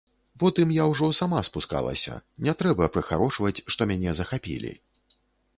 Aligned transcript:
Потым 0.43 0.71
я 0.75 0.85
ўжо 0.91 1.09
сама 1.19 1.41
спускалася, 1.49 2.17
не 2.47 2.57
трэба 2.63 2.89
прыхарошваць, 2.97 3.55
што 3.75 3.81
мяне 3.93 4.17
захапілі. 4.23 4.77